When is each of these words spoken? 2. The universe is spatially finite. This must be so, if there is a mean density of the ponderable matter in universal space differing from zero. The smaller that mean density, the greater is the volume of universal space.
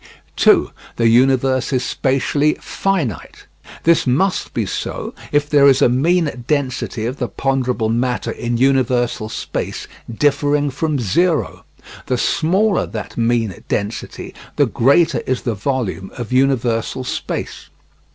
2. 0.35 0.71
The 0.95 1.07
universe 1.09 1.71
is 1.71 1.83
spatially 1.85 2.55
finite. 2.59 3.45
This 3.83 4.07
must 4.07 4.51
be 4.51 4.65
so, 4.65 5.13
if 5.31 5.47
there 5.47 5.67
is 5.67 5.79
a 5.79 5.89
mean 5.89 6.43
density 6.47 7.05
of 7.05 7.17
the 7.17 7.27
ponderable 7.27 7.87
matter 7.87 8.31
in 8.31 8.57
universal 8.57 9.29
space 9.29 9.87
differing 10.11 10.71
from 10.71 10.97
zero. 10.97 11.65
The 12.07 12.17
smaller 12.17 12.87
that 12.87 13.15
mean 13.15 13.63
density, 13.67 14.33
the 14.55 14.65
greater 14.65 15.19
is 15.27 15.43
the 15.43 15.53
volume 15.53 16.09
of 16.17 16.33
universal 16.33 17.03
space. 17.03 17.69